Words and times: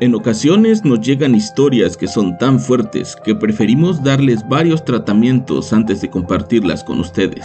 En 0.00 0.14
ocasiones 0.14 0.84
nos 0.84 1.00
llegan 1.00 1.34
historias 1.34 1.96
que 1.96 2.06
son 2.06 2.38
tan 2.38 2.60
fuertes 2.60 3.16
que 3.24 3.34
preferimos 3.34 4.00
darles 4.04 4.46
varios 4.48 4.84
tratamientos 4.84 5.72
antes 5.72 6.00
de 6.00 6.08
compartirlas 6.08 6.84
con 6.84 7.00
ustedes. 7.00 7.44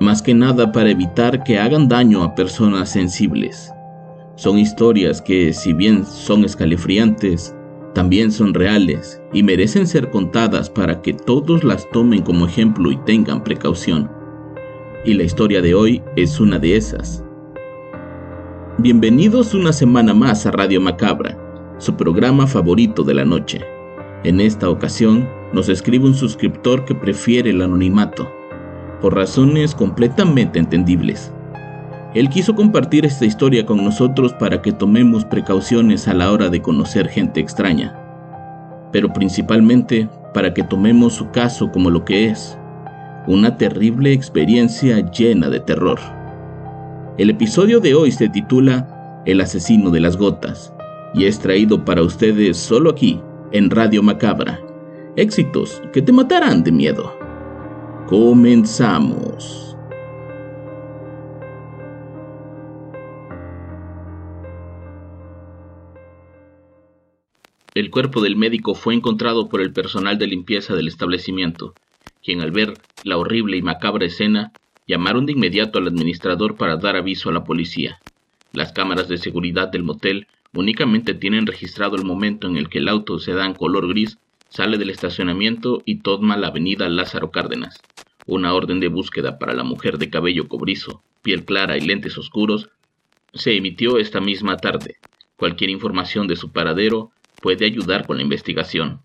Más 0.00 0.22
que 0.22 0.32
nada 0.32 0.72
para 0.72 0.88
evitar 0.88 1.44
que 1.44 1.58
hagan 1.58 1.86
daño 1.86 2.22
a 2.22 2.34
personas 2.34 2.88
sensibles. 2.88 3.70
Son 4.36 4.58
historias 4.58 5.20
que, 5.20 5.52
si 5.52 5.74
bien 5.74 6.06
son 6.06 6.44
escalofriantes, 6.46 7.54
también 7.98 8.30
son 8.30 8.54
reales 8.54 9.20
y 9.32 9.42
merecen 9.42 9.84
ser 9.84 10.08
contadas 10.10 10.70
para 10.70 11.02
que 11.02 11.12
todos 11.12 11.64
las 11.64 11.90
tomen 11.90 12.22
como 12.22 12.46
ejemplo 12.46 12.92
y 12.92 12.96
tengan 12.98 13.42
precaución. 13.42 14.08
Y 15.04 15.14
la 15.14 15.24
historia 15.24 15.60
de 15.60 15.74
hoy 15.74 16.00
es 16.14 16.38
una 16.38 16.60
de 16.60 16.76
esas. 16.76 17.24
Bienvenidos 18.78 19.52
una 19.52 19.72
semana 19.72 20.14
más 20.14 20.46
a 20.46 20.52
Radio 20.52 20.80
Macabra, 20.80 21.36
su 21.78 21.96
programa 21.96 22.46
favorito 22.46 23.02
de 23.02 23.14
la 23.14 23.24
noche. 23.24 23.62
En 24.22 24.40
esta 24.40 24.70
ocasión 24.70 25.28
nos 25.52 25.68
escribe 25.68 26.06
un 26.06 26.14
suscriptor 26.14 26.84
que 26.84 26.94
prefiere 26.94 27.50
el 27.50 27.62
anonimato, 27.62 28.30
por 29.00 29.16
razones 29.16 29.74
completamente 29.74 30.60
entendibles. 30.60 31.32
Él 32.14 32.30
quiso 32.30 32.54
compartir 32.54 33.04
esta 33.04 33.26
historia 33.26 33.66
con 33.66 33.84
nosotros 33.84 34.32
para 34.32 34.62
que 34.62 34.72
tomemos 34.72 35.24
precauciones 35.26 36.08
a 36.08 36.14
la 36.14 36.32
hora 36.32 36.48
de 36.48 36.62
conocer 36.62 37.08
gente 37.08 37.40
extraña, 37.40 37.94
pero 38.92 39.12
principalmente 39.12 40.08
para 40.32 40.54
que 40.54 40.62
tomemos 40.62 41.14
su 41.14 41.30
caso 41.30 41.70
como 41.70 41.90
lo 41.90 42.04
que 42.04 42.26
es, 42.28 42.58
una 43.26 43.58
terrible 43.58 44.12
experiencia 44.12 45.00
llena 45.10 45.50
de 45.50 45.60
terror. 45.60 45.98
El 47.18 47.28
episodio 47.28 47.78
de 47.80 47.94
hoy 47.94 48.10
se 48.10 48.28
titula 48.30 49.22
El 49.26 49.42
asesino 49.42 49.90
de 49.90 50.00
las 50.00 50.16
gotas 50.16 50.72
y 51.12 51.26
es 51.26 51.38
traído 51.38 51.84
para 51.84 52.02
ustedes 52.02 52.56
solo 52.56 52.90
aquí, 52.90 53.20
en 53.52 53.70
Radio 53.70 54.02
Macabra. 54.02 54.60
Éxitos 55.16 55.82
que 55.92 56.00
te 56.00 56.12
matarán 56.12 56.62
de 56.62 56.72
miedo. 56.72 57.12
Comenzamos. 58.06 59.67
El 67.78 67.92
cuerpo 67.92 68.20
del 68.20 68.34
médico 68.34 68.74
fue 68.74 68.92
encontrado 68.92 69.48
por 69.48 69.60
el 69.60 69.72
personal 69.72 70.18
de 70.18 70.26
limpieza 70.26 70.74
del 70.74 70.88
establecimiento, 70.88 71.74
quien 72.24 72.40
al 72.40 72.50
ver 72.50 72.74
la 73.04 73.16
horrible 73.18 73.56
y 73.56 73.62
macabra 73.62 74.04
escena, 74.04 74.50
llamaron 74.88 75.26
de 75.26 75.34
inmediato 75.34 75.78
al 75.78 75.86
administrador 75.86 76.56
para 76.56 76.76
dar 76.76 76.96
aviso 76.96 77.30
a 77.30 77.32
la 77.32 77.44
policía. 77.44 78.00
Las 78.52 78.72
cámaras 78.72 79.06
de 79.06 79.16
seguridad 79.16 79.68
del 79.68 79.84
motel 79.84 80.26
únicamente 80.52 81.14
tienen 81.14 81.46
registrado 81.46 81.94
el 81.94 82.04
momento 82.04 82.48
en 82.48 82.56
el 82.56 82.68
que 82.68 82.78
el 82.78 82.88
auto 82.88 83.20
sedán 83.20 83.54
color 83.54 83.86
gris 83.86 84.18
sale 84.48 84.76
del 84.76 84.90
estacionamiento 84.90 85.80
y 85.84 86.00
toma 86.00 86.36
la 86.36 86.48
avenida 86.48 86.88
Lázaro 86.88 87.30
Cárdenas. 87.30 87.78
Una 88.26 88.54
orden 88.54 88.80
de 88.80 88.88
búsqueda 88.88 89.38
para 89.38 89.54
la 89.54 89.62
mujer 89.62 89.98
de 89.98 90.10
cabello 90.10 90.48
cobrizo, 90.48 91.04
piel 91.22 91.44
clara 91.44 91.78
y 91.78 91.82
lentes 91.82 92.18
oscuros 92.18 92.70
se 93.34 93.54
emitió 93.56 93.98
esta 93.98 94.20
misma 94.20 94.56
tarde. 94.56 94.96
Cualquier 95.36 95.70
información 95.70 96.26
de 96.26 96.34
su 96.34 96.50
paradero 96.50 97.12
puede 97.40 97.66
ayudar 97.66 98.06
con 98.06 98.16
la 98.16 98.22
investigación. 98.22 99.00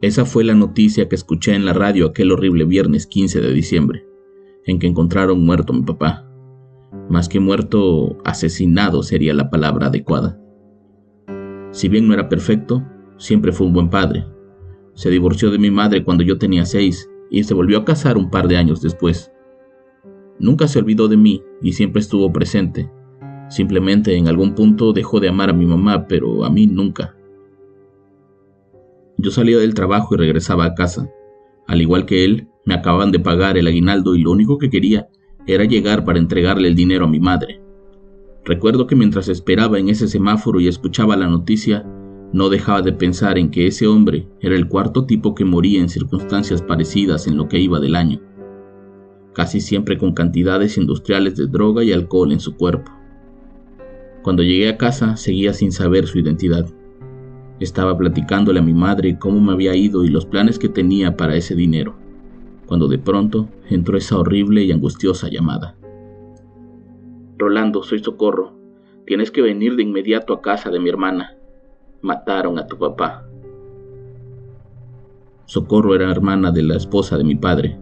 Esa 0.00 0.24
fue 0.24 0.42
la 0.42 0.54
noticia 0.54 1.08
que 1.08 1.14
escuché 1.14 1.54
en 1.54 1.64
la 1.64 1.72
radio 1.72 2.06
aquel 2.06 2.32
horrible 2.32 2.64
viernes 2.64 3.06
15 3.06 3.40
de 3.40 3.52
diciembre, 3.52 4.04
en 4.66 4.78
que 4.78 4.88
encontraron 4.88 5.44
muerto 5.44 5.72
a 5.72 5.76
mi 5.76 5.82
papá. 5.82 6.28
Más 7.08 7.28
que 7.28 7.38
muerto, 7.38 8.18
asesinado 8.24 9.02
sería 9.02 9.32
la 9.32 9.48
palabra 9.48 9.86
adecuada. 9.86 10.40
Si 11.70 11.88
bien 11.88 12.08
no 12.08 12.14
era 12.14 12.28
perfecto, 12.28 12.84
siempre 13.16 13.52
fue 13.52 13.66
un 13.66 13.72
buen 13.72 13.90
padre. 13.90 14.26
Se 14.94 15.08
divorció 15.08 15.50
de 15.50 15.58
mi 15.58 15.70
madre 15.70 16.04
cuando 16.04 16.24
yo 16.24 16.36
tenía 16.36 16.66
seis 16.66 17.08
y 17.30 17.44
se 17.44 17.54
volvió 17.54 17.78
a 17.78 17.84
casar 17.84 18.16
un 18.16 18.28
par 18.28 18.48
de 18.48 18.56
años 18.56 18.82
después. 18.82 19.32
Nunca 20.38 20.66
se 20.66 20.80
olvidó 20.80 21.06
de 21.06 21.16
mí 21.16 21.42
y 21.62 21.74
siempre 21.74 22.00
estuvo 22.00 22.32
presente, 22.32 22.90
Simplemente 23.52 24.16
en 24.16 24.28
algún 24.28 24.54
punto 24.54 24.94
dejó 24.94 25.20
de 25.20 25.28
amar 25.28 25.50
a 25.50 25.52
mi 25.52 25.66
mamá, 25.66 26.06
pero 26.06 26.46
a 26.46 26.48
mí 26.48 26.66
nunca. 26.66 27.14
Yo 29.18 29.30
salía 29.30 29.58
del 29.58 29.74
trabajo 29.74 30.14
y 30.14 30.16
regresaba 30.16 30.64
a 30.64 30.74
casa. 30.74 31.10
Al 31.66 31.82
igual 31.82 32.06
que 32.06 32.24
él, 32.24 32.48
me 32.64 32.72
acababan 32.72 33.12
de 33.12 33.20
pagar 33.20 33.58
el 33.58 33.66
aguinaldo 33.66 34.14
y 34.16 34.22
lo 34.22 34.30
único 34.30 34.56
que 34.56 34.70
quería 34.70 35.06
era 35.46 35.66
llegar 35.66 36.06
para 36.06 36.18
entregarle 36.18 36.66
el 36.66 36.74
dinero 36.74 37.04
a 37.04 37.08
mi 37.08 37.20
madre. 37.20 37.60
Recuerdo 38.42 38.86
que 38.86 38.96
mientras 38.96 39.28
esperaba 39.28 39.78
en 39.78 39.90
ese 39.90 40.08
semáforo 40.08 40.58
y 40.58 40.66
escuchaba 40.66 41.14
la 41.18 41.28
noticia, 41.28 41.84
no 42.32 42.48
dejaba 42.48 42.80
de 42.80 42.94
pensar 42.94 43.36
en 43.36 43.50
que 43.50 43.66
ese 43.66 43.86
hombre 43.86 44.28
era 44.40 44.56
el 44.56 44.66
cuarto 44.66 45.04
tipo 45.04 45.34
que 45.34 45.44
moría 45.44 45.82
en 45.82 45.90
circunstancias 45.90 46.62
parecidas 46.62 47.26
en 47.26 47.36
lo 47.36 47.48
que 47.48 47.60
iba 47.60 47.80
del 47.80 47.96
año, 47.96 48.18
casi 49.34 49.60
siempre 49.60 49.98
con 49.98 50.14
cantidades 50.14 50.78
industriales 50.78 51.36
de 51.36 51.48
droga 51.48 51.84
y 51.84 51.92
alcohol 51.92 52.32
en 52.32 52.40
su 52.40 52.56
cuerpo. 52.56 53.01
Cuando 54.22 54.44
llegué 54.44 54.68
a 54.68 54.76
casa 54.76 55.16
seguía 55.16 55.52
sin 55.52 55.72
saber 55.72 56.06
su 56.06 56.20
identidad. 56.20 56.66
Estaba 57.58 57.98
platicándole 57.98 58.60
a 58.60 58.62
mi 58.62 58.72
madre 58.72 59.18
cómo 59.18 59.40
me 59.40 59.52
había 59.52 59.74
ido 59.74 60.04
y 60.04 60.08
los 60.08 60.26
planes 60.26 60.60
que 60.60 60.68
tenía 60.68 61.16
para 61.16 61.34
ese 61.34 61.56
dinero, 61.56 61.94
cuando 62.66 62.86
de 62.86 62.98
pronto 62.98 63.48
entró 63.68 63.98
esa 63.98 64.18
horrible 64.18 64.62
y 64.62 64.70
angustiosa 64.70 65.28
llamada. 65.28 65.74
Rolando, 67.36 67.82
soy 67.82 67.98
Socorro. 67.98 68.52
Tienes 69.06 69.32
que 69.32 69.42
venir 69.42 69.74
de 69.74 69.82
inmediato 69.82 70.32
a 70.32 70.40
casa 70.40 70.70
de 70.70 70.78
mi 70.78 70.88
hermana. 70.88 71.34
Mataron 72.00 72.58
a 72.60 72.66
tu 72.66 72.78
papá. 72.78 73.26
Socorro 75.46 75.96
era 75.96 76.10
hermana 76.10 76.52
de 76.52 76.62
la 76.62 76.76
esposa 76.76 77.18
de 77.18 77.24
mi 77.24 77.34
padre. 77.34 77.76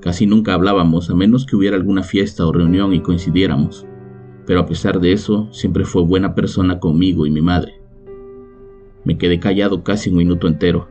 Casi 0.00 0.26
nunca 0.26 0.54
hablábamos 0.54 1.08
a 1.08 1.14
menos 1.14 1.46
que 1.46 1.54
hubiera 1.54 1.76
alguna 1.76 2.02
fiesta 2.02 2.44
o 2.46 2.52
reunión 2.52 2.92
y 2.92 3.00
coincidiéramos 3.00 3.87
pero 4.48 4.60
a 4.60 4.66
pesar 4.66 4.98
de 4.98 5.12
eso, 5.12 5.46
siempre 5.50 5.84
fue 5.84 6.02
buena 6.02 6.34
persona 6.34 6.80
conmigo 6.80 7.26
y 7.26 7.30
mi 7.30 7.42
madre. 7.42 7.82
Me 9.04 9.18
quedé 9.18 9.38
callado 9.38 9.84
casi 9.84 10.08
un 10.08 10.16
minuto 10.16 10.48
entero, 10.48 10.88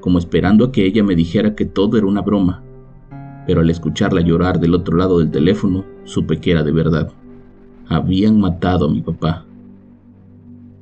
como 0.00 0.18
esperando 0.18 0.66
a 0.66 0.70
que 0.70 0.84
ella 0.84 1.02
me 1.02 1.16
dijera 1.16 1.54
que 1.54 1.64
todo 1.64 1.96
era 1.96 2.06
una 2.06 2.20
broma, 2.20 2.62
pero 3.46 3.62
al 3.62 3.70
escucharla 3.70 4.20
llorar 4.20 4.60
del 4.60 4.74
otro 4.74 4.98
lado 4.98 5.18
del 5.18 5.30
teléfono, 5.30 5.86
supe 6.04 6.40
que 6.40 6.50
era 6.50 6.62
de 6.62 6.72
verdad. 6.72 7.10
Habían 7.88 8.38
matado 8.38 8.84
a 8.84 8.92
mi 8.92 9.00
papá. 9.00 9.46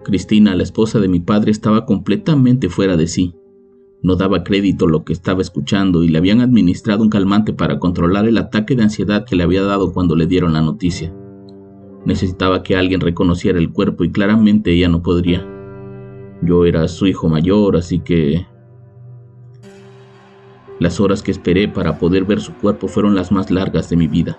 Cristina, 0.03 0.56
la 0.56 0.65
esposa 0.65 0.99
de 0.99 1.06
mi 1.06 1.20
padre, 1.20 1.53
estaba 1.53 1.87
completamente 1.87 2.69
fuera 2.69 2.97
de 2.97 3.06
sí. 3.06 3.37
No 4.03 4.17
daba 4.17 4.43
crédito 4.43 4.87
a 4.87 4.91
lo 4.91 5.05
que 5.05 5.12
estaba 5.12 5.41
escuchando 5.41 6.03
y 6.03 6.09
le 6.09 6.19
habían 6.19 6.41
administrado 6.41 7.05
un 7.05 7.11
calmante 7.11 7.53
para 7.53 7.79
controlar 7.79 8.26
el 8.26 8.38
ataque 8.38 8.75
de 8.75 8.82
ansiedad 8.82 9.25
que 9.25 9.37
le 9.37 9.44
había 9.44 9.62
dado 9.62 9.93
cuando 9.93 10.17
le 10.17 10.26
dieron 10.26 10.53
la 10.53 10.62
noticia. 10.62 11.15
Necesitaba 12.08 12.62
que 12.62 12.75
alguien 12.75 13.02
reconociera 13.02 13.58
el 13.58 13.70
cuerpo 13.70 14.02
y 14.02 14.10
claramente 14.10 14.72
ella 14.72 14.88
no 14.88 15.02
podría. 15.02 15.46
Yo 16.40 16.64
era 16.64 16.88
su 16.88 17.06
hijo 17.06 17.28
mayor, 17.28 17.76
así 17.76 17.99
que 17.99 18.46
Las 20.81 21.00
horas 21.00 21.22
que 21.22 21.31
esperé 21.31 21.69
para 21.69 21.99
poder 21.99 22.25
ver 22.25 22.40
su 22.40 22.55
cuerpo 22.55 22.88
fueron 22.88 23.14
las 23.14 23.31
más 23.31 23.50
largas 23.50 23.90
de 23.90 23.96
mi 23.96 24.08
vida, 24.08 24.38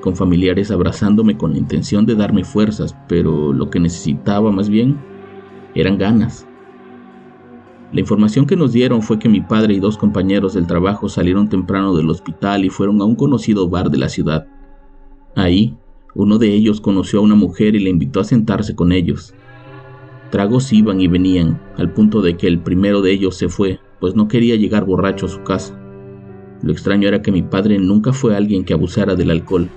con 0.00 0.14
familiares 0.14 0.70
abrazándome 0.70 1.36
con 1.36 1.54
la 1.54 1.58
intención 1.58 2.06
de 2.06 2.14
darme 2.14 2.44
fuerzas, 2.44 2.94
pero 3.08 3.52
lo 3.52 3.68
que 3.68 3.80
necesitaba 3.80 4.52
más 4.52 4.68
bien 4.68 5.00
eran 5.74 5.98
ganas. 5.98 6.46
La 7.92 7.98
información 7.98 8.46
que 8.46 8.54
nos 8.54 8.72
dieron 8.72 9.02
fue 9.02 9.18
que 9.18 9.28
mi 9.28 9.40
padre 9.40 9.74
y 9.74 9.80
dos 9.80 9.98
compañeros 9.98 10.54
del 10.54 10.68
trabajo 10.68 11.08
salieron 11.08 11.48
temprano 11.48 11.96
del 11.96 12.10
hospital 12.10 12.64
y 12.64 12.70
fueron 12.70 13.00
a 13.00 13.06
un 13.06 13.16
conocido 13.16 13.68
bar 13.68 13.90
de 13.90 13.98
la 13.98 14.08
ciudad. 14.08 14.46
Ahí, 15.34 15.76
uno 16.14 16.38
de 16.38 16.52
ellos 16.52 16.80
conoció 16.80 17.20
a 17.20 17.22
una 17.22 17.34
mujer 17.34 17.74
y 17.74 17.78
le 17.78 17.90
invitó 17.90 18.20
a 18.20 18.24
sentarse 18.24 18.74
con 18.74 18.92
ellos. 18.92 19.34
Tragos 20.30 20.72
iban 20.72 21.00
y 21.00 21.08
venían, 21.08 21.60
al 21.76 21.92
punto 21.92 22.20
de 22.20 22.36
que 22.36 22.46
el 22.46 22.58
primero 22.58 23.00
de 23.00 23.12
ellos 23.12 23.36
se 23.36 23.48
fue, 23.48 23.80
pues 23.98 24.14
no 24.14 24.28
quería 24.28 24.56
llegar 24.56 24.84
borracho 24.84 25.26
a 25.26 25.30
su 25.30 25.42
casa. 25.42 25.78
Lo 26.62 26.72
extraño 26.72 27.08
era 27.08 27.22
que 27.22 27.32
mi 27.32 27.42
padre 27.42 27.78
nunca 27.78 28.12
fue 28.12 28.36
alguien 28.36 28.64
que 28.64 28.74
abusara 28.74 29.14
del 29.14 29.30
alcohol. 29.30 29.68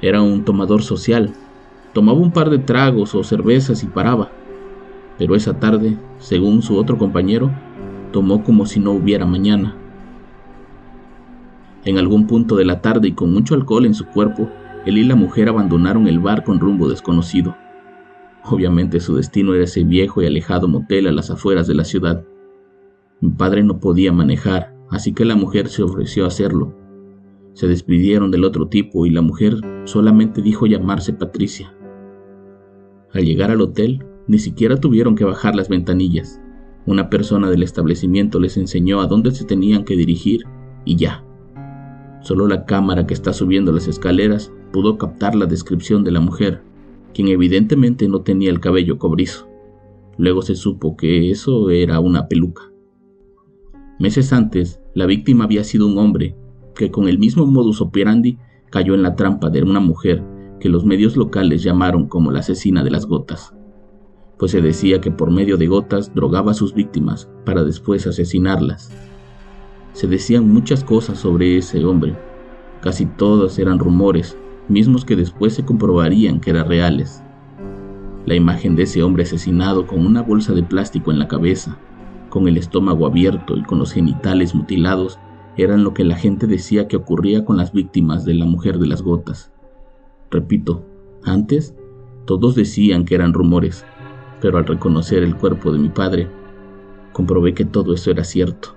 Era 0.00 0.20
un 0.22 0.44
tomador 0.44 0.82
social. 0.82 1.32
Tomaba 1.94 2.18
un 2.18 2.32
par 2.32 2.50
de 2.50 2.58
tragos 2.58 3.14
o 3.14 3.24
cervezas 3.24 3.82
y 3.82 3.86
paraba. 3.86 4.30
Pero 5.18 5.34
esa 5.34 5.58
tarde, 5.58 5.96
según 6.18 6.62
su 6.62 6.76
otro 6.76 6.98
compañero, 6.98 7.50
tomó 8.12 8.44
como 8.44 8.66
si 8.66 8.78
no 8.78 8.92
hubiera 8.92 9.26
mañana. 9.26 9.76
En 11.84 11.98
algún 11.98 12.26
punto 12.26 12.56
de 12.56 12.64
la 12.64 12.80
tarde 12.80 13.08
y 13.08 13.12
con 13.12 13.32
mucho 13.32 13.54
alcohol 13.54 13.86
en 13.86 13.94
su 13.94 14.06
cuerpo, 14.06 14.48
él 14.84 14.98
y 14.98 15.04
la 15.04 15.14
mujer 15.14 15.48
abandonaron 15.48 16.08
el 16.08 16.18
bar 16.18 16.44
con 16.44 16.58
rumbo 16.58 16.88
desconocido. 16.88 17.56
Obviamente 18.44 18.98
su 18.98 19.14
destino 19.14 19.54
era 19.54 19.64
ese 19.64 19.84
viejo 19.84 20.22
y 20.22 20.26
alejado 20.26 20.66
motel 20.66 21.06
a 21.06 21.12
las 21.12 21.30
afueras 21.30 21.66
de 21.66 21.74
la 21.74 21.84
ciudad. 21.84 22.24
Mi 23.20 23.30
padre 23.30 23.62
no 23.62 23.78
podía 23.78 24.12
manejar, 24.12 24.74
así 24.90 25.12
que 25.12 25.24
la 25.24 25.36
mujer 25.36 25.68
se 25.68 25.84
ofreció 25.84 26.24
a 26.24 26.28
hacerlo. 26.28 26.74
Se 27.52 27.68
despidieron 27.68 28.30
del 28.32 28.44
otro 28.44 28.66
tipo 28.68 29.06
y 29.06 29.10
la 29.10 29.22
mujer 29.22 29.58
solamente 29.84 30.42
dijo 30.42 30.66
llamarse 30.66 31.12
Patricia. 31.12 31.72
Al 33.12 33.24
llegar 33.24 33.50
al 33.50 33.60
hotel, 33.60 34.04
ni 34.26 34.38
siquiera 34.38 34.76
tuvieron 34.78 35.14
que 35.14 35.24
bajar 35.24 35.54
las 35.54 35.68
ventanillas. 35.68 36.40
Una 36.86 37.10
persona 37.10 37.48
del 37.50 37.62
establecimiento 37.62 38.40
les 38.40 38.56
enseñó 38.56 39.00
a 39.00 39.06
dónde 39.06 39.30
se 39.30 39.44
tenían 39.44 39.84
que 39.84 39.94
dirigir 39.94 40.42
y 40.84 40.96
ya. 40.96 41.24
Solo 42.22 42.48
la 42.48 42.64
cámara 42.64 43.06
que 43.06 43.14
está 43.14 43.32
subiendo 43.32 43.70
las 43.70 43.86
escaleras 43.86 44.52
pudo 44.72 44.98
captar 44.98 45.34
la 45.34 45.46
descripción 45.46 46.04
de 46.04 46.10
la 46.10 46.20
mujer, 46.20 46.62
quien 47.14 47.28
evidentemente 47.28 48.08
no 48.08 48.22
tenía 48.22 48.50
el 48.50 48.60
cabello 48.60 48.98
cobrizo. 48.98 49.48
Luego 50.16 50.42
se 50.42 50.54
supo 50.54 50.96
que 50.96 51.30
eso 51.30 51.70
era 51.70 52.00
una 52.00 52.28
peluca. 52.28 52.72
Meses 53.98 54.32
antes, 54.32 54.80
la 54.94 55.06
víctima 55.06 55.44
había 55.44 55.64
sido 55.64 55.86
un 55.86 55.98
hombre 55.98 56.34
que 56.74 56.90
con 56.90 57.08
el 57.08 57.18
mismo 57.18 57.46
modus 57.46 57.80
operandi 57.80 58.38
cayó 58.70 58.94
en 58.94 59.02
la 59.02 59.14
trampa 59.14 59.50
de 59.50 59.62
una 59.62 59.80
mujer 59.80 60.24
que 60.58 60.68
los 60.68 60.84
medios 60.84 61.16
locales 61.16 61.62
llamaron 61.62 62.08
como 62.08 62.30
la 62.30 62.40
asesina 62.40 62.82
de 62.82 62.90
las 62.90 63.06
gotas 63.06 63.54
pues 64.42 64.50
se 64.50 64.60
decía 64.60 65.00
que 65.00 65.12
por 65.12 65.30
medio 65.30 65.56
de 65.56 65.68
gotas 65.68 66.12
drogaba 66.16 66.50
a 66.50 66.54
sus 66.54 66.74
víctimas 66.74 67.28
para 67.44 67.62
después 67.62 68.08
asesinarlas. 68.08 68.90
Se 69.92 70.08
decían 70.08 70.48
muchas 70.48 70.82
cosas 70.82 71.18
sobre 71.20 71.58
ese 71.58 71.84
hombre, 71.84 72.16
casi 72.80 73.06
todas 73.06 73.60
eran 73.60 73.78
rumores, 73.78 74.36
mismos 74.68 75.04
que 75.04 75.16
después 75.16 75.54
se 75.54 75.64
comprobarían 75.64 76.40
que 76.40 76.50
eran 76.50 76.68
reales. 76.68 77.22
La 78.26 78.34
imagen 78.34 78.76
de 78.76 78.84
ese 78.84 79.02
hombre 79.02 79.24
asesinado 79.24 79.86
con 79.86 80.06
una 80.06 80.22
bolsa 80.22 80.52
de 80.52 80.62
plástico 80.62 81.10
en 81.10 81.18
la 81.18 81.28
cabeza, 81.28 81.78
con 82.28 82.48
el 82.48 82.56
estómago 82.56 83.06
abierto 83.06 83.56
y 83.56 83.62
con 83.62 83.78
los 83.78 83.92
genitales 83.92 84.54
mutilados, 84.54 85.18
eran 85.56 85.84
lo 85.84 85.92
que 85.92 86.04
la 86.04 86.16
gente 86.16 86.46
decía 86.46 86.88
que 86.88 86.96
ocurría 86.96 87.44
con 87.44 87.56
las 87.56 87.72
víctimas 87.72 88.24
de 88.24 88.34
la 88.34 88.46
mujer 88.46 88.78
de 88.78 88.86
las 88.86 89.02
gotas. 89.02 89.52
Repito, 90.30 90.84
antes 91.24 91.74
todos 92.24 92.54
decían 92.54 93.04
que 93.04 93.14
eran 93.14 93.34
rumores, 93.34 93.84
pero 94.40 94.58
al 94.58 94.66
reconocer 94.66 95.22
el 95.22 95.36
cuerpo 95.36 95.72
de 95.72 95.78
mi 95.78 95.88
padre, 95.88 96.28
comprobé 97.12 97.52
que 97.52 97.64
todo 97.64 97.92
eso 97.92 98.10
era 98.10 98.24
cierto. 98.24 98.76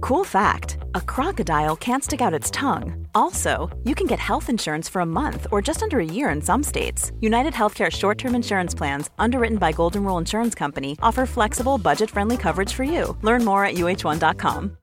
Cool 0.00 0.24
fact, 0.24 0.78
a 0.94 1.00
crocodile 1.00 1.76
can't 1.76 2.02
stick 2.02 2.22
out 2.22 2.32
its 2.32 2.50
tongue. 2.50 3.06
Also, 3.14 3.68
you 3.84 3.94
can 3.94 4.06
get 4.06 4.18
health 4.18 4.48
insurance 4.48 4.88
for 4.88 5.02
a 5.02 5.06
month 5.06 5.46
or 5.52 5.60
just 5.60 5.82
under 5.82 5.98
a 5.98 6.04
year 6.04 6.30
in 6.30 6.40
some 6.40 6.62
states. 6.62 7.12
United 7.20 7.52
Healthcare 7.52 7.90
short-term 7.90 8.34
insurance 8.34 8.74
plans, 8.74 9.10
underwritten 9.18 9.58
by 9.58 9.72
Golden 9.72 10.02
Rule 10.04 10.18
Insurance 10.18 10.54
Company, 10.54 10.96
offer 11.02 11.26
flexible, 11.26 11.76
budget-friendly 11.76 12.38
coverage 12.38 12.72
for 12.72 12.84
you. 12.84 13.14
Learn 13.22 13.44
more 13.44 13.64
at 13.64 13.74
uh1.com. 13.74 14.76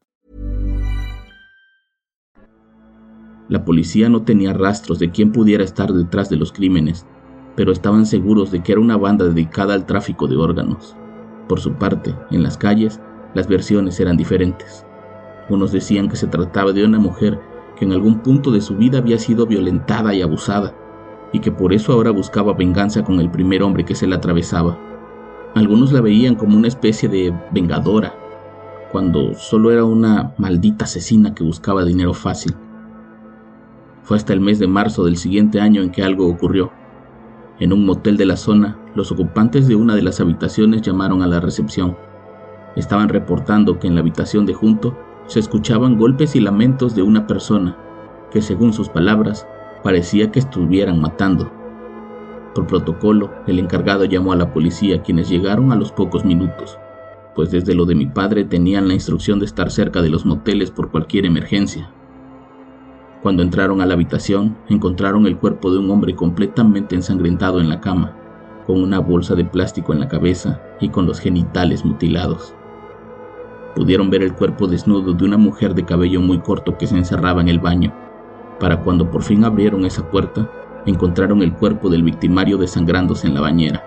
La 3.49 3.63
policía 3.63 4.09
no 4.09 4.23
tenía 4.23 4.53
rastros 4.53 4.99
de 4.99 5.09
quién 5.09 5.31
pudiera 5.31 5.63
estar 5.63 5.91
detrás 5.93 6.29
de 6.29 6.35
los 6.35 6.51
crímenes, 6.51 7.07
pero 7.55 7.71
estaban 7.71 8.05
seguros 8.05 8.51
de 8.51 8.61
que 8.61 8.73
era 8.73 8.81
una 8.81 8.97
banda 8.97 9.25
dedicada 9.25 9.73
al 9.73 9.85
tráfico 9.85 10.27
de 10.27 10.35
órganos. 10.35 10.95
Por 11.47 11.59
su 11.59 11.73
parte, 11.73 12.13
en 12.29 12.43
las 12.43 12.57
calles, 12.57 12.99
las 13.33 13.47
versiones 13.47 13.99
eran 13.99 14.17
diferentes. 14.17 14.86
Unos 15.49 15.71
decían 15.71 16.09
que 16.09 16.15
se 16.15 16.27
trataba 16.27 16.71
de 16.73 16.85
una 16.85 16.99
mujer 16.99 17.39
que 17.77 17.85
en 17.85 17.93
algún 17.93 18.19
punto 18.19 18.51
de 18.51 18.61
su 18.61 18.75
vida 18.75 18.97
había 18.97 19.17
sido 19.17 19.45
violentada 19.45 20.13
y 20.13 20.21
abusada, 20.21 20.73
y 21.31 21.39
que 21.39 21.51
por 21.51 21.73
eso 21.73 21.93
ahora 21.93 22.11
buscaba 22.11 22.53
venganza 22.53 23.03
con 23.03 23.19
el 23.19 23.29
primer 23.29 23.63
hombre 23.63 23.85
que 23.85 23.95
se 23.95 24.07
la 24.07 24.17
atravesaba. 24.17 24.77
Algunos 25.55 25.91
la 25.91 26.01
veían 26.01 26.35
como 26.35 26.57
una 26.57 26.67
especie 26.67 27.07
de 27.07 27.33
vengadora, 27.51 28.13
cuando 28.91 29.33
solo 29.35 29.71
era 29.71 29.85
una 29.85 30.33
maldita 30.37 30.85
asesina 30.85 31.33
que 31.33 31.43
buscaba 31.43 31.85
dinero 31.85 32.13
fácil. 32.13 32.55
Fue 34.03 34.17
hasta 34.17 34.33
el 34.33 34.39
mes 34.39 34.59
de 34.59 34.67
marzo 34.67 35.03
del 35.03 35.17
siguiente 35.17 35.59
año 35.59 35.81
en 35.81 35.91
que 35.91 36.03
algo 36.03 36.27
ocurrió. 36.27 36.71
En 37.59 37.73
un 37.73 37.85
motel 37.85 38.17
de 38.17 38.25
la 38.25 38.37
zona, 38.37 38.77
los 38.95 39.11
ocupantes 39.11 39.67
de 39.67 39.75
una 39.75 39.95
de 39.95 40.01
las 40.01 40.19
habitaciones 40.19 40.81
llamaron 40.81 41.21
a 41.21 41.27
la 41.27 41.39
recepción. 41.39 41.97
Estaban 42.75 43.09
reportando 43.09 43.79
que 43.79 43.87
en 43.87 43.95
la 43.95 44.01
habitación 44.01 44.45
de 44.45 44.53
junto 44.53 44.95
se 45.27 45.39
escuchaban 45.39 45.97
golpes 45.97 46.35
y 46.35 46.39
lamentos 46.39 46.95
de 46.95 47.03
una 47.03 47.27
persona 47.27 47.77
que, 48.31 48.41
según 48.41 48.73
sus 48.73 48.89
palabras, 48.89 49.45
parecía 49.83 50.31
que 50.31 50.39
estuvieran 50.39 50.99
matando. 50.99 51.51
Por 52.55 52.65
protocolo, 52.65 53.31
el 53.45 53.59
encargado 53.59 54.05
llamó 54.05 54.33
a 54.33 54.37
la 54.37 54.51
policía, 54.51 55.03
quienes 55.03 55.29
llegaron 55.29 55.71
a 55.71 55.75
los 55.75 55.91
pocos 55.91 56.25
minutos, 56.25 56.79
pues 57.35 57.51
desde 57.51 57.75
lo 57.75 57.85
de 57.85 57.95
mi 57.95 58.07
padre 58.07 58.45
tenían 58.45 58.87
la 58.87 58.95
instrucción 58.95 59.39
de 59.39 59.45
estar 59.45 59.69
cerca 59.69 60.01
de 60.01 60.09
los 60.09 60.25
moteles 60.25 60.71
por 60.71 60.89
cualquier 60.89 61.25
emergencia. 61.25 61.91
Cuando 63.21 63.43
entraron 63.43 63.81
a 63.81 63.85
la 63.85 63.93
habitación, 63.93 64.57
encontraron 64.69 65.27
el 65.27 65.37
cuerpo 65.37 65.71
de 65.71 65.79
un 65.79 65.91
hombre 65.91 66.15
completamente 66.15 66.95
ensangrentado 66.95 67.59
en 67.59 67.69
la 67.69 67.81
cama, 67.81 68.15
con 68.65 68.81
una 68.81 68.99
bolsa 68.99 69.35
de 69.35 69.45
plástico 69.45 69.93
en 69.93 69.99
la 69.99 70.07
cabeza 70.07 70.61
y 70.79 70.89
con 70.89 71.05
los 71.05 71.19
genitales 71.19 71.83
mutilados. 71.83 72.55
Pudieron 73.77 74.09
ver 74.09 74.23
el 74.23 74.33
cuerpo 74.33 74.65
desnudo 74.65 75.13
de 75.13 75.23
una 75.23 75.37
mujer 75.37 75.75
de 75.75 75.85
cabello 75.85 76.19
muy 76.19 76.39
corto 76.39 76.79
que 76.79 76.87
se 76.87 76.97
encerraba 76.97 77.41
en 77.41 77.47
el 77.47 77.59
baño. 77.59 77.93
Para 78.59 78.81
cuando 78.81 79.11
por 79.11 79.21
fin 79.21 79.43
abrieron 79.43 79.85
esa 79.85 80.09
puerta, 80.09 80.49
encontraron 80.87 81.43
el 81.43 81.53
cuerpo 81.53 81.87
del 81.87 82.01
victimario 82.01 82.57
desangrándose 82.57 83.27
en 83.27 83.35
la 83.35 83.41
bañera. 83.41 83.83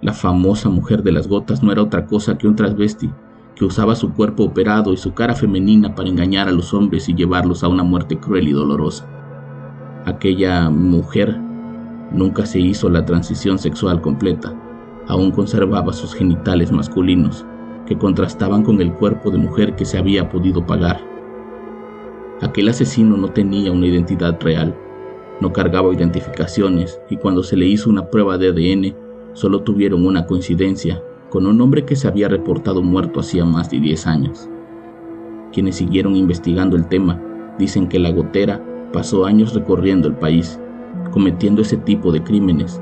La 0.00 0.12
famosa 0.12 0.68
mujer 0.68 1.02
de 1.02 1.10
las 1.10 1.26
gotas 1.26 1.60
no 1.64 1.72
era 1.72 1.82
otra 1.82 2.06
cosa 2.06 2.38
que 2.38 2.46
un 2.46 2.54
transvesti 2.54 3.10
que 3.56 3.64
usaba 3.64 3.96
su 3.96 4.12
cuerpo 4.12 4.44
operado 4.44 4.92
y 4.92 4.96
su 4.96 5.12
cara 5.12 5.34
femenina 5.34 5.96
para 5.96 6.08
engañar 6.08 6.46
a 6.46 6.52
los 6.52 6.72
hombres 6.72 7.08
y 7.08 7.14
llevarlos 7.14 7.64
a 7.64 7.68
una 7.68 7.82
muerte 7.82 8.16
cruel 8.20 8.46
y 8.46 8.52
dolorosa. 8.52 9.04
Aquella 10.04 10.70
mujer 10.70 11.36
nunca 12.12 12.46
se 12.46 12.60
hizo 12.60 12.88
la 12.88 13.04
transición 13.04 13.58
sexual 13.58 14.00
completa, 14.00 14.54
aún 15.08 15.32
conservaba 15.32 15.92
sus 15.92 16.14
genitales 16.14 16.70
masculinos, 16.70 17.44
que 17.86 17.98
contrastaban 17.98 18.62
con 18.62 18.80
el 18.80 18.92
cuerpo 18.92 19.30
de 19.30 19.38
mujer 19.38 19.74
que 19.74 19.84
se 19.84 19.98
había 19.98 20.28
podido 20.28 20.66
pagar. 20.66 21.00
Aquel 22.40 22.68
asesino 22.68 23.16
no 23.16 23.28
tenía 23.28 23.72
una 23.72 23.86
identidad 23.86 24.40
real, 24.40 24.74
no 25.40 25.52
cargaba 25.52 25.92
identificaciones 25.92 27.00
y 27.10 27.16
cuando 27.16 27.42
se 27.42 27.56
le 27.56 27.66
hizo 27.66 27.90
una 27.90 28.10
prueba 28.10 28.38
de 28.38 28.48
ADN 28.48 28.96
solo 29.32 29.62
tuvieron 29.62 30.06
una 30.06 30.26
coincidencia 30.26 31.02
con 31.30 31.46
un 31.46 31.60
hombre 31.60 31.84
que 31.84 31.96
se 31.96 32.08
había 32.08 32.28
reportado 32.28 32.82
muerto 32.82 33.20
hacía 33.20 33.44
más 33.44 33.70
de 33.70 33.80
10 33.80 34.06
años. 34.06 34.48
Quienes 35.52 35.76
siguieron 35.76 36.14
investigando 36.16 36.76
el 36.76 36.86
tema 36.88 37.20
dicen 37.58 37.88
que 37.88 37.98
la 37.98 38.10
gotera 38.10 38.62
pasó 38.92 39.24
años 39.24 39.54
recorriendo 39.54 40.08
el 40.08 40.14
país, 40.14 40.60
cometiendo 41.10 41.62
ese 41.62 41.76
tipo 41.76 42.12
de 42.12 42.22
crímenes. 42.22 42.80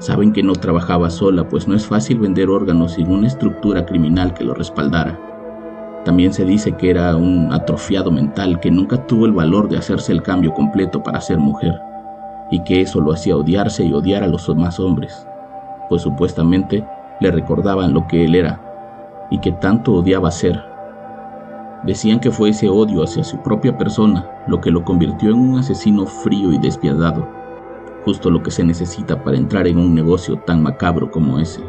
Saben 0.00 0.32
que 0.32 0.42
no 0.42 0.54
trabajaba 0.54 1.10
sola, 1.10 1.46
pues 1.46 1.68
no 1.68 1.76
es 1.76 1.86
fácil 1.86 2.20
vender 2.20 2.48
órganos 2.48 2.92
sin 2.92 3.12
una 3.12 3.26
estructura 3.26 3.84
criminal 3.84 4.32
que 4.32 4.44
lo 4.44 4.54
respaldara. 4.54 5.20
También 6.06 6.32
se 6.32 6.46
dice 6.46 6.72
que 6.72 6.88
era 6.88 7.14
un 7.16 7.52
atrofiado 7.52 8.10
mental 8.10 8.60
que 8.60 8.70
nunca 8.70 9.06
tuvo 9.06 9.26
el 9.26 9.32
valor 9.32 9.68
de 9.68 9.76
hacerse 9.76 10.12
el 10.12 10.22
cambio 10.22 10.54
completo 10.54 11.02
para 11.02 11.20
ser 11.20 11.36
mujer, 11.36 11.78
y 12.50 12.64
que 12.64 12.80
eso 12.80 12.98
lo 13.02 13.12
hacía 13.12 13.36
odiarse 13.36 13.84
y 13.84 13.92
odiar 13.92 14.22
a 14.22 14.26
los 14.26 14.46
demás 14.46 14.80
hombres, 14.80 15.26
pues 15.90 16.00
supuestamente 16.00 16.82
le 17.20 17.30
recordaban 17.30 17.92
lo 17.92 18.06
que 18.06 18.24
él 18.24 18.34
era 18.34 18.58
y 19.30 19.38
que 19.38 19.52
tanto 19.52 19.92
odiaba 19.92 20.30
ser. 20.30 20.64
Decían 21.82 22.20
que 22.20 22.30
fue 22.30 22.48
ese 22.48 22.70
odio 22.70 23.04
hacia 23.04 23.22
su 23.22 23.36
propia 23.42 23.76
persona 23.76 24.26
lo 24.46 24.62
que 24.62 24.70
lo 24.70 24.82
convirtió 24.82 25.28
en 25.28 25.38
un 25.38 25.58
asesino 25.58 26.06
frío 26.06 26.54
y 26.54 26.58
despiadado, 26.58 27.39
justo 28.04 28.30
lo 28.30 28.42
que 28.42 28.50
se 28.50 28.64
necesita 28.64 29.22
para 29.22 29.36
entrar 29.36 29.66
en 29.66 29.78
un 29.78 29.94
negocio 29.94 30.36
tan 30.38 30.62
macabro 30.62 31.10
como 31.10 31.38
ese. 31.38 31.62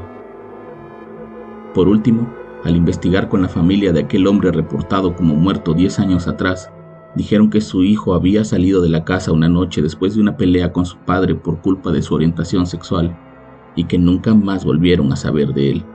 Por 1.74 1.88
último, 1.88 2.28
al 2.64 2.76
investigar 2.76 3.28
con 3.28 3.42
la 3.42 3.50
familia 3.50 3.92
de 3.92 4.02
aquel 4.02 4.28
hombre 4.28 4.52
reportado 4.52 5.16
como 5.16 5.36
muerto 5.36 5.74
10 5.74 6.00
años 6.00 6.28
atrás, 6.28 6.72
dijeron 7.16 7.50
que 7.50 7.62
su 7.62 7.84
hijo 7.84 8.14
había 8.14 8.44
salido 8.46 8.82
de 8.82 8.90
la 8.90 9.04
casa 9.04 9.32
una 9.32 9.50
noche 9.50 9.82
después 9.82 10.16
de 10.16 10.22
una 10.22 10.38
pelea 10.38 10.72
con 10.72 10.86
su 10.86 10.98
padre 10.98 11.36
por 11.36 11.60
culpa 11.62 11.92
de 11.92 12.02
su 12.02 12.14
orientación 12.14 12.66
sexual 12.66 13.18
y 13.76 13.86
que 13.86 13.98
nunca 13.98 14.34
más 14.34 14.64
volvieron 14.64 15.12
a 15.12 15.16
saber 15.16 15.54
de 15.54 15.72
él. 15.72 15.86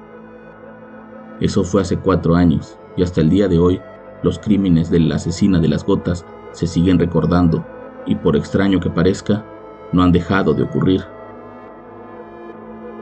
Eso 1.41 1.65
fue 1.65 1.83
hace 1.83 1.99
cuatro 1.99 2.35
años 2.35 2.79
y 2.97 3.03
hasta 3.03 3.21
el 3.21 3.31
día 3.31 3.49
de 3.49 3.59
hoy 3.59 3.81
los 4.23 4.39
crímenes 4.39 4.91
de 4.91 5.01
la 5.01 5.17
asesina 5.17 5.61
de 5.61 5.69
las 5.69 5.85
gotas 5.85 6.25
se 6.53 6.67
siguen 6.67 6.99
recordando 6.99 7.65
y 8.07 8.15
por 8.15 8.37
extraño 8.37 8.81
que 8.81 8.91
parezca, 8.91 9.45
no 9.93 10.03
han 10.03 10.13
dejado 10.13 10.55
de 10.55 10.65
ocurrir. 10.65 11.03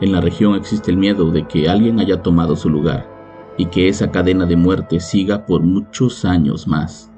En 0.00 0.12
la 0.12 0.20
región 0.20 0.54
existe 0.54 0.90
el 0.90 0.96
miedo 0.96 1.30
de 1.30 1.46
que 1.46 1.68
alguien 1.68 2.00
haya 2.00 2.22
tomado 2.22 2.56
su 2.56 2.68
lugar 2.68 3.08
y 3.56 3.66
que 3.66 3.88
esa 3.88 4.10
cadena 4.10 4.46
de 4.46 4.56
muerte 4.56 5.00
siga 5.00 5.46
por 5.46 5.62
muchos 5.62 6.24
años 6.24 6.66
más. 6.66 7.10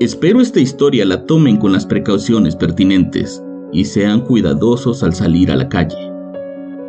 Espero 0.00 0.40
esta 0.40 0.60
historia 0.60 1.04
la 1.04 1.26
tomen 1.26 1.56
con 1.56 1.72
las 1.72 1.84
precauciones 1.84 2.54
pertinentes 2.54 3.42
y 3.72 3.84
sean 3.84 4.20
cuidadosos 4.20 5.02
al 5.02 5.12
salir 5.12 5.50
a 5.50 5.56
la 5.56 5.68
calle. 5.68 6.07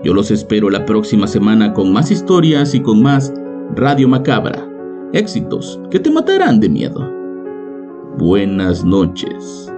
Yo 0.01 0.13
los 0.13 0.31
espero 0.31 0.69
la 0.69 0.85
próxima 0.85 1.27
semana 1.27 1.73
con 1.73 1.91
más 1.91 2.09
historias 2.09 2.73
y 2.73 2.81
con 2.81 3.01
más 3.01 3.33
Radio 3.75 4.07
Macabra. 4.07 4.65
Éxitos 5.11 5.79
que 5.91 5.99
te 5.99 6.09
matarán 6.09 6.61
de 6.61 6.69
miedo. 6.69 7.11
Buenas 8.17 8.83
noches. 8.85 9.69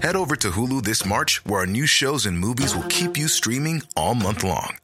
Head 0.00 0.16
over 0.16 0.36
to 0.36 0.50
Hulu 0.50 0.84
this 0.84 1.04
March, 1.04 1.44
where 1.44 1.60
our 1.60 1.66
new 1.66 1.84
shows 1.84 2.24
and 2.24 2.38
movies 2.38 2.74
will 2.74 2.86
keep 2.88 3.18
you 3.18 3.28
streaming 3.28 3.82
all 3.94 4.14
month 4.14 4.42
long. 4.42 4.78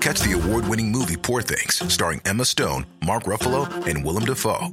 Catch 0.00 0.20
the 0.20 0.32
award 0.32 0.66
winning 0.68 0.90
movie 0.90 1.16
Poor 1.16 1.42
Things, 1.42 1.82
starring 1.92 2.22
Emma 2.24 2.46
Stone, 2.46 2.86
Mark 3.04 3.24
Ruffalo, 3.24 3.66
and 3.86 4.02
Willem 4.02 4.24
Dafoe. 4.24 4.72